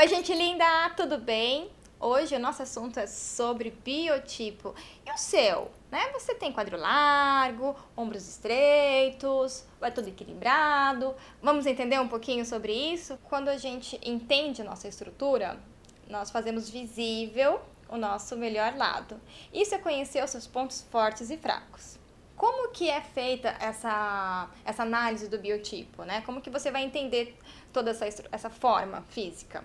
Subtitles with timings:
[0.00, 0.64] Oi, gente linda,
[0.96, 1.70] tudo bem?
[2.00, 4.74] Hoje o nosso assunto é sobre biotipo.
[5.06, 5.70] E o seu?
[5.90, 6.10] Né?
[6.14, 11.14] Você tem quadril largo, ombros estreitos, vai tudo equilibrado?
[11.42, 13.18] Vamos entender um pouquinho sobre isso?
[13.24, 15.60] Quando a gente entende nossa estrutura,
[16.08, 19.20] nós fazemos visível o nosso melhor lado.
[19.52, 21.98] Isso é conhecer os seus pontos fortes e fracos.
[22.40, 26.22] Como que é feita essa, essa análise do biotipo, né?
[26.22, 27.36] Como que você vai entender
[27.70, 29.62] toda essa, essa forma física?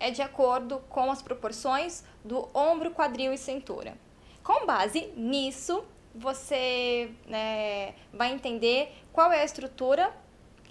[0.00, 3.96] É de acordo com as proporções do ombro, quadril e cintura.
[4.42, 10.12] Com base nisso, você né, vai entender qual é a estrutura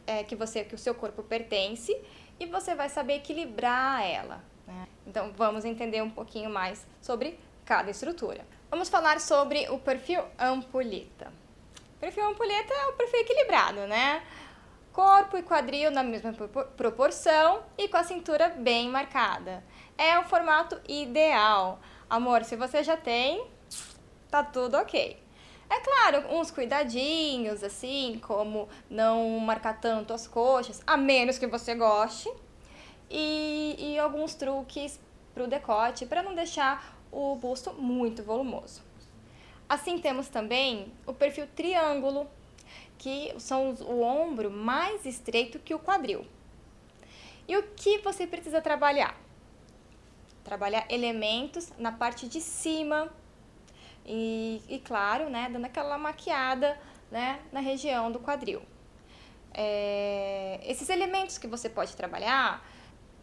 [0.06, 1.98] é, que, você, que o seu corpo pertence
[2.38, 4.44] e você vai saber equilibrar ela.
[4.68, 4.90] Né?
[5.08, 8.46] Então, vamos entender um pouquinho mais sobre cada estrutura.
[8.70, 11.45] Vamos falar sobre o perfil ampulheta.
[12.00, 14.24] Perfil ampulheta é o perfil equilibrado, né?
[14.92, 16.34] Corpo e quadril na mesma
[16.78, 19.64] proporção e com a cintura bem marcada.
[19.98, 21.80] É o formato ideal.
[22.10, 23.46] Amor, se você já tem,
[24.30, 25.22] tá tudo ok.
[25.70, 31.74] É claro, uns cuidadinhos, assim, como não marcar tanto as coxas, a menos que você
[31.74, 32.32] goste.
[33.10, 35.00] E, e alguns truques
[35.34, 38.82] pro decote, para não deixar o busto muito volumoso.
[39.76, 42.30] Assim temos também o perfil triângulo,
[42.98, 46.26] que são o ombro mais estreito que o quadril.
[47.46, 49.20] E o que você precisa trabalhar?
[50.46, 53.12] Trabalhar elementos na parte de cima
[54.06, 56.80] e, e claro, né, dando aquela maquiada
[57.12, 58.62] né, na região do quadril.
[59.54, 62.66] É, esses elementos que você pode trabalhar,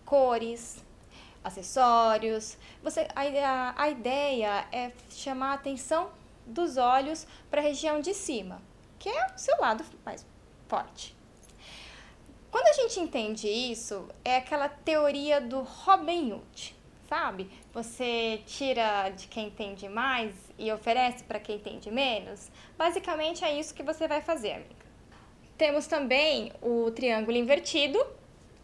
[0.05, 0.85] cores,
[1.43, 8.01] acessórios, você, a, a, a ideia é chamar a atenção dos olhos para a região
[8.01, 8.61] de cima,
[8.99, 10.27] que é o seu lado mais
[10.69, 11.15] forte.
[12.51, 16.77] Quando a gente entende isso, é aquela teoria do Robin Hood,
[17.09, 17.51] sabe?
[17.73, 22.51] Você tira de quem entende mais e oferece para quem entende menos.
[22.77, 24.83] Basicamente é isso que você vai fazer, amiga.
[25.57, 27.99] Temos também o triângulo invertido,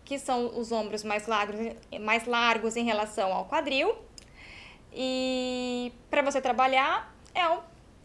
[0.05, 1.57] que são os ombros mais largos,
[2.01, 3.95] mais largos em relação ao quadril.
[4.93, 7.63] E para você trabalhar, é o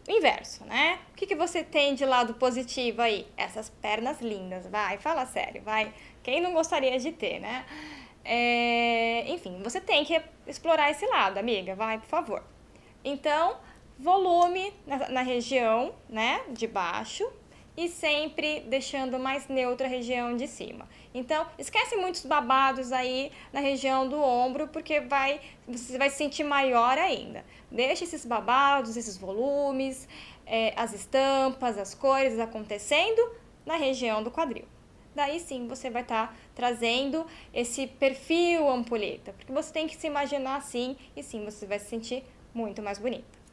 [0.08, 0.98] inverso, né?
[1.12, 3.26] O que, que você tem de lado positivo aí?
[3.36, 5.92] Essas pernas lindas, vai, fala sério, vai.
[6.22, 7.64] Quem não gostaria de ter, né?
[8.24, 12.42] É, enfim, você tem que explorar esse lado, amiga, vai, por favor.
[13.04, 13.56] Então,
[13.98, 17.30] volume na, na região, né, de baixo,
[17.76, 20.88] e sempre deixando mais neutra a região de cima.
[21.12, 26.44] Então, esquece muitos babados aí na região do ombro, porque vai, você vai se sentir
[26.44, 27.44] maior ainda.
[27.70, 30.08] Deixa esses babados, esses volumes,
[30.46, 33.32] é, as estampas, as cores acontecendo
[33.66, 34.66] na região do quadril.
[35.14, 40.06] Daí sim você vai estar tá trazendo esse perfil ampulheta, porque você tem que se
[40.06, 43.43] imaginar assim e sim você vai se sentir muito mais bonita.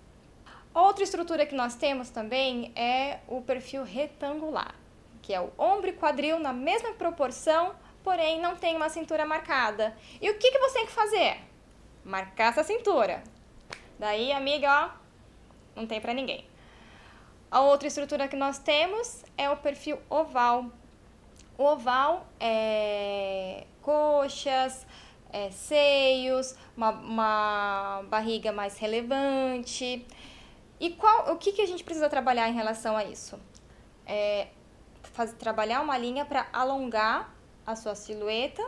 [0.74, 4.74] Outra estrutura que nós temos também é o perfil retangular,
[5.22, 9.96] que é o ombro e quadril na mesma proporção, porém não tem uma cintura marcada.
[10.22, 11.40] E o que, que você tem que fazer?
[12.06, 13.22] Marcar essa cintura.
[14.00, 16.46] Daí, amiga, ó, não tem pra ninguém.
[17.52, 20.68] A outra estrutura que nós temos é o perfil oval.
[21.58, 24.88] O oval é coxas,
[25.34, 30.06] é seios, uma, uma barriga mais relevante.
[30.81, 33.40] E qual, o que, que a gente precisa trabalhar em relação a isso?
[34.03, 34.47] É
[35.38, 37.36] trabalhar uma linha para alongar
[37.68, 38.68] a sua silhueta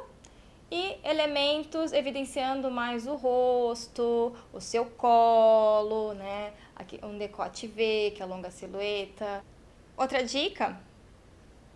[0.70, 6.54] e elementos evidenciando mais o rosto, o seu colo, né?
[6.76, 9.44] Aqui um decote V que alonga a silhueta.
[9.98, 10.80] Outra dica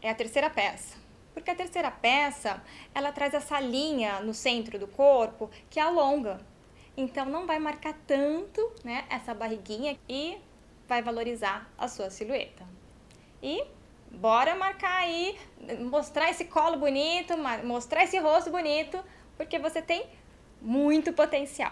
[0.03, 0.97] é a terceira peça.
[1.33, 2.61] Porque a terceira peça,
[2.93, 6.39] ela traz essa linha no centro do corpo que alonga
[6.97, 10.37] então não vai marcar tanto, né, essa barriguinha e
[10.87, 12.65] vai valorizar a sua silhueta.
[13.41, 13.63] E
[14.11, 15.37] bora marcar aí,
[15.79, 17.33] mostrar esse colo bonito,
[17.63, 19.01] mostrar esse rosto bonito,
[19.37, 20.07] porque você tem
[20.59, 21.71] muito potencial.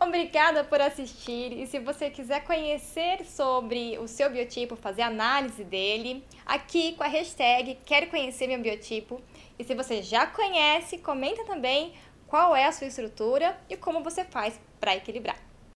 [0.00, 6.24] Obrigada por assistir e se você quiser conhecer sobre o seu biotipo, fazer análise dele,
[6.44, 9.22] aqui com a hashtag Quero Conhecer Meu Biotipo.
[9.56, 11.94] E se você já conhece, comenta também
[12.26, 15.53] qual é a sua estrutura e como você faz para equilibrar.